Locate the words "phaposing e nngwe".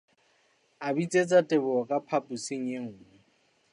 2.07-3.09